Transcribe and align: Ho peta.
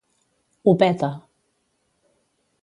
Ho 0.65 0.73
peta. 0.83 1.11